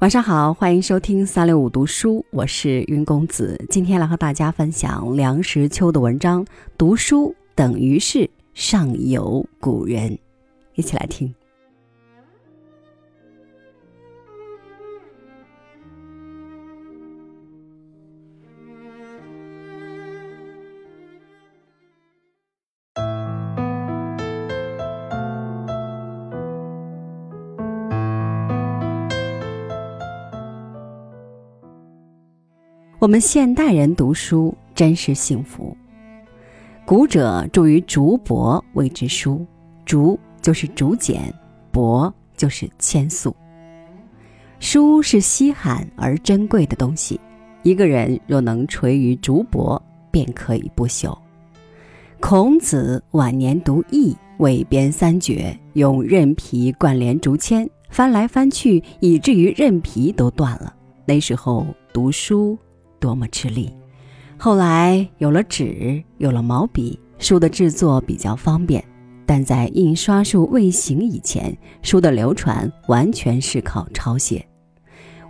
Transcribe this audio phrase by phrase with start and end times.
[0.00, 3.60] 晚上好，欢迎收听三六五读书，我是云公子。
[3.68, 6.44] 今天来和大家分享梁实秋的文章
[6.78, 10.12] 《读书等于是上有古人》，
[10.76, 11.34] 一起来听。
[33.00, 35.76] 我们现代人读书真是幸福。
[36.84, 39.46] 古者著于竹帛谓之书，
[39.84, 41.32] 竹就是竹简，
[41.72, 43.32] 帛就是千素。
[44.58, 47.20] 书是稀罕而珍贵的东西，
[47.62, 51.16] 一个人若能垂于竹帛，便可以不朽。
[52.18, 60.74] 孔子晚年读易，未编三绝，用韧皮贯连竹签，翻来翻去，以至于韧皮都断了。
[61.06, 62.58] 那时候读书。
[62.98, 63.72] 多么吃力！
[64.36, 68.84] 后来有了纸，有了毛笔，书的制作比较方便。
[69.26, 74.42] 但在印刷术未行以前，书的流传完全是靠抄写。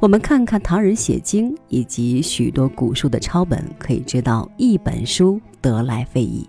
[0.00, 6.48] 我们看看唐人写经以及许多古书的抄本，可以知道一本书得来非易。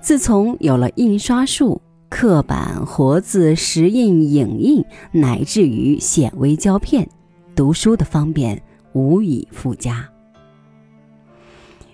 [0.00, 7.08] 自从有了印刷术，刻板、活字、石印、影印，乃至于显微胶片，
[7.54, 8.60] 读书的方便。
[8.92, 10.08] 无以复加。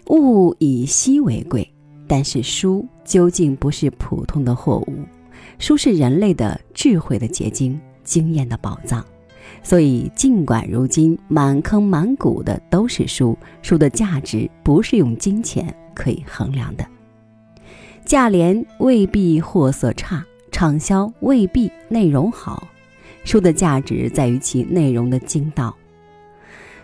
[0.06, 1.70] 物以稀为贵，
[2.06, 4.94] 但是书究竟不是普通的货物，
[5.58, 9.04] 书是人类的智慧的结晶，经验的宝藏。
[9.62, 16.86] 所以，尽管如今满坑满谷的都是书，书的价值不是用金钱可以衡量的。
[18.04, 22.66] 价廉未必货色差，畅销未必内容好，
[23.24, 25.76] 书的价值在于其内容的精道。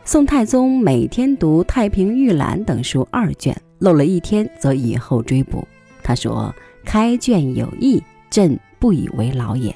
[0.07, 5.67] 宋太宗每天读《太平御览》等书二卷，漏了一天则以后追补。
[6.03, 6.55] 他说
[6.85, 9.75] ：“开卷有益，朕不以为劳也。”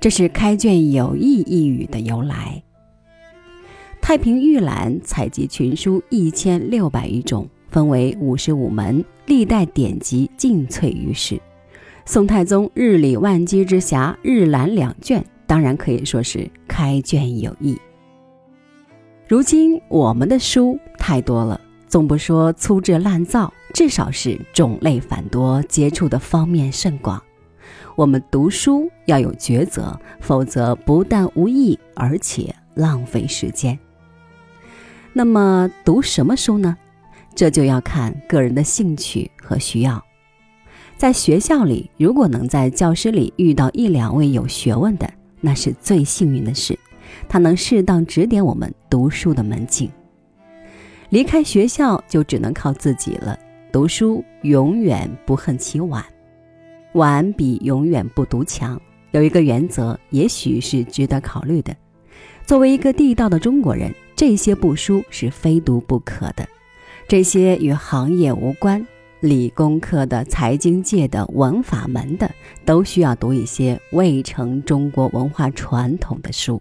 [0.00, 2.60] 这是“开卷有益”一语的由来。
[4.00, 11.40] 《太平御览》采集群书一千六百余种，分为五十五门，历代典籍尽萃于世。
[12.04, 17.78] 宋太宗日理万机之暇，日览两卷，当然可以说是开卷有益。
[19.26, 21.58] 如今我们的书太多了，
[21.88, 27.22] 总不说粗制滥造，至少是种类繁多，接触的方面甚广。
[27.96, 33.78] 我们读书要有抉择，否则不但无益，而且浪费时间。
[35.14, 36.76] 那么读什么书呢？
[37.34, 40.04] 这就要看个人的兴趣和需要。
[40.98, 46.78] 在学校里，如果能在教室里遇到一两位有学问的，那是最幸运的事。
[47.28, 49.90] 他能适当指点我们读书的门径。
[51.10, 53.38] 离开学校就只能靠自己了。
[53.70, 56.04] 读书永远不恨其晚，
[56.94, 58.80] 晚比永远不读强。
[59.10, 61.74] 有一个原则，也许是值得考虑的。
[62.46, 66.48] 作为一个地道的中国人，这些部书是非读不可的。
[67.08, 68.86] 这些与行业无关，
[69.20, 72.30] 理工科的、财经界的、文法门的，
[72.64, 76.60] 都需要读一些未成中国文化传统的书。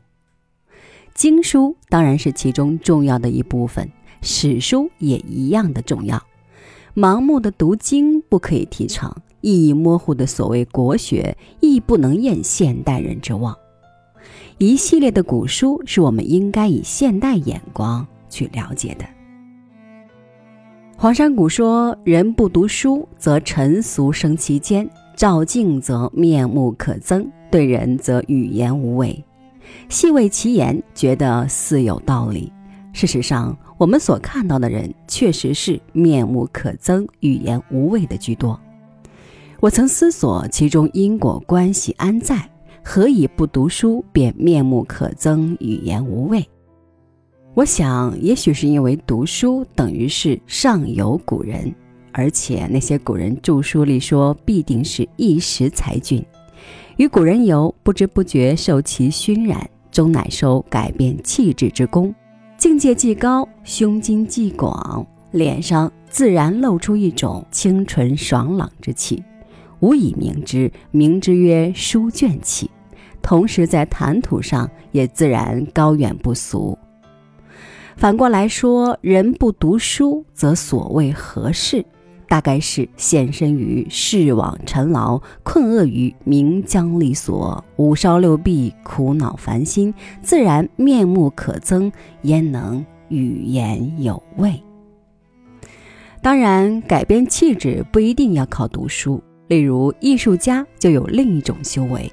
[1.13, 3.89] 经书当然是其中重要的一部分，
[4.21, 6.21] 史书也一样的重要。
[6.95, 13.55] 盲目的读经不可以提倡，意义模糊的所谓国学亦不能验现代人之望。
[14.57, 19.05] 一系列的古书是我们应该以现代眼光去了解的。
[20.95, 24.85] 黄山谷说：“人不读书，则尘俗生其间；
[25.15, 29.23] 照镜则面目可憎，对人则语言无味。”
[29.89, 32.51] 细味其言，觉得似有道理。
[32.93, 38.59] 事实上，我们所看到的人确实是面目可憎、语言无味的居多。
[39.59, 42.49] 我曾思索其中因果关系安在，
[42.83, 46.45] 何以不读书便面目可憎、语言无味？
[47.55, 51.73] 我想，也许是因为读书等于是上有古人，
[52.11, 56.23] 而且那些古人著书立说，必定是一时才俊。
[56.97, 62.13] 与古人游，不知不觉受其熏染，终乃收改变气质之功。
[62.57, 69.23] 境界既高，胸襟既广，脸上自然露出一种清纯爽朗之气，
[69.79, 72.69] 无以名之，名之曰书卷气。
[73.21, 76.77] 同时在谈吐上也自然高远不俗。
[77.95, 81.85] 反过来说，人不读书，则所谓何事？
[82.33, 89.93] 大概是现身于世网尘劳，困厄于名缰利锁，五烧六臂，苦恼烦心，
[90.23, 91.91] 自然面目可憎，
[92.23, 94.59] 焉能语言有味？
[96.23, 102.11] 当然，改变气质不一定要靠读书，例如艺术家就有另一种修为。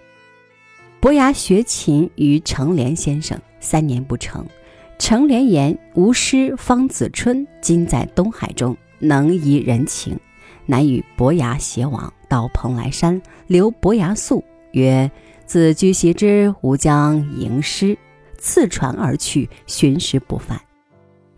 [1.01, 4.45] 伯牙学琴于程莲先生，三年不成。
[4.99, 10.19] 程莲言：“吾师方子春，今在东海中，能怡人情，
[10.67, 15.11] 乃与伯牙偕往，到蓬莱山，留伯牙宿，曰
[15.45, 17.99] ：‘子居习之，吾将迎师。’
[18.39, 20.61] 次船而去，寻时不返。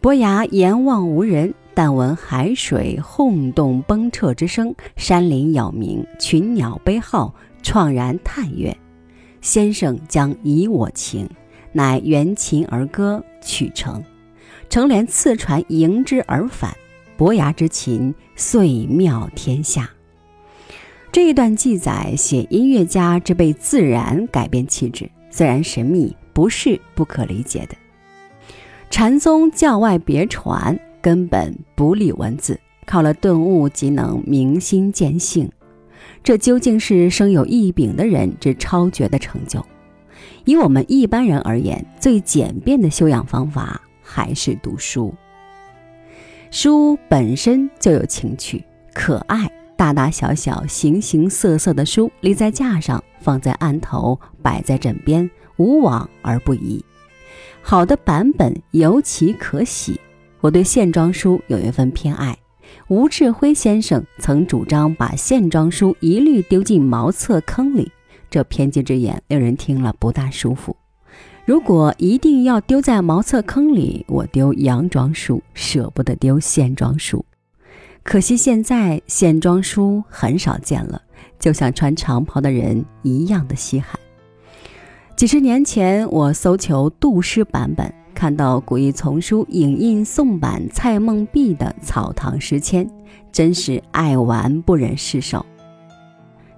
[0.00, 8.76] 伯牙言望无人，但闻海水轰动崩彻之声，山林杳鸣，群鸟悲号，怆然叹曰
[9.40, 11.28] ：‘先生将以我情。’”
[11.74, 14.04] 乃援琴而歌，曲成。
[14.68, 16.76] 程连次船迎之而返，
[17.22, 19.88] 伯牙之琴遂妙天下。
[21.12, 27.76] 这一段记载写音乐家之被自然改变气质，虽然神秘，不是不可理解的。
[28.90, 35.48] 禅宗教外别传，根本不理文字，靠了顿悟即能明心见性。
[36.24, 39.64] 这究竟是生有异禀的人之超绝的成就。
[40.44, 45.14] 以我们一般人而言，最简便的修养方法还是读书。
[46.52, 48.62] 书本身就有情趣，
[48.92, 56.84] 可爱，大大小小、形形色色的书立在架上，放在案头，摆在枕边，无往而不宜。
[57.62, 59.98] 好的版本尤其可喜。
[60.42, 62.36] 我对线装书有一份偏爱。
[62.88, 67.90] 吴志辉先生曾主张把线装书一律丢进茅厕坑里。
[68.28, 70.76] 这偏激之言令人听了不大舒服。
[71.44, 77.24] 如果一定要丢在茅厕坑里，我丢洋装书，舍不得丢线装书。
[78.04, 81.02] 可惜现在线装书很少见了，
[81.40, 83.98] 就像穿长袍的人一样的稀罕。
[85.16, 92.88] 几十年前，我搜求杜诗版本，看到古意丛书影印宋版蔡梦碧的草堂诗签，
[93.32, 95.44] 真是爱玩不忍释手。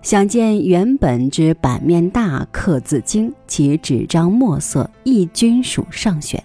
[0.04, 6.44] 想见原本之版面大，刻字精，其纸张墨色亦均属上选。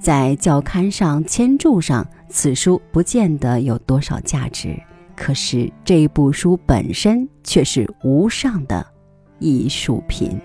[0.00, 4.76] 在教刊上、签注上，此书不见得有多少价值，
[5.14, 8.84] 可是这部书本身却是无上的
[9.38, 10.36] 艺术品。